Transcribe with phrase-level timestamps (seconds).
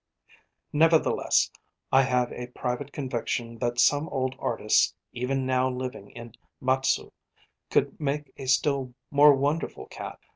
[0.01, 0.37] Sec.
[0.71, 1.51] 16 Nevertheless
[1.91, 7.11] I have a private conviction that some old artists even now living in Matsue
[7.69, 10.17] could make a still more wonderful cat.